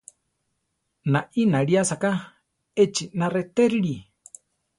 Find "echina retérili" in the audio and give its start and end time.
2.83-3.95